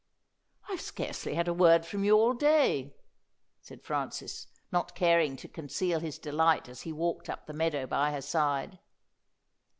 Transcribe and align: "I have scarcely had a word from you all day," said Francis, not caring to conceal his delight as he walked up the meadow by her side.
"I 0.67 0.71
have 0.71 0.81
scarcely 0.81 1.35
had 1.35 1.47
a 1.47 1.53
word 1.53 1.85
from 1.85 2.03
you 2.03 2.17
all 2.17 2.33
day," 2.33 2.95
said 3.61 3.83
Francis, 3.83 4.47
not 4.71 4.95
caring 4.95 5.35
to 5.37 5.47
conceal 5.47 5.99
his 5.99 6.17
delight 6.17 6.67
as 6.67 6.81
he 6.81 6.91
walked 6.91 7.29
up 7.29 7.45
the 7.45 7.53
meadow 7.53 7.85
by 7.85 8.09
her 8.09 8.21
side. 8.23 8.79